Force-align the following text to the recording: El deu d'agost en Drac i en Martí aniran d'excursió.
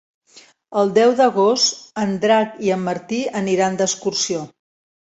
El 0.83 0.93
deu 0.95 1.13
d'agost 1.19 1.85
en 2.05 2.17
Drac 2.27 2.59
i 2.71 2.75
en 2.79 2.83
Martí 2.89 3.25
aniran 3.45 3.81
d'excursió. 3.83 4.47